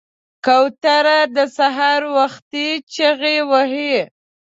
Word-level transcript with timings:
کوتره 0.45 1.19
د 1.35 1.37
سهار 1.57 2.01
وختي 2.17 2.67
چغې 2.93 3.37
وهي. 3.49 3.95